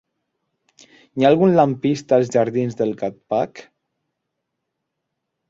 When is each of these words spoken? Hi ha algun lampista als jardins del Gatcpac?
Hi 1.19 1.25
ha 1.25 1.29
algun 1.29 1.53
lampista 1.59 2.17
als 2.19 2.31
jardins 2.37 2.79
del 2.81 2.95
Gatcpac? 3.03 3.63